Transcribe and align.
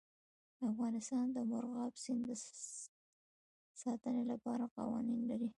افغانستان 0.69 1.25
د 1.35 1.37
مورغاب 1.51 1.93
سیند 2.03 2.21
د 2.29 2.31
ساتنې 3.81 4.23
لپاره 4.31 4.63
قوانین 4.77 5.21
لري. 5.29 5.49